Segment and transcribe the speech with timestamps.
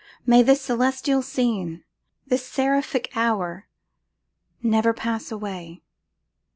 [0.25, 1.83] May this celestial scene,
[2.25, 3.67] this seraphic hour,
[4.63, 5.83] never pass away.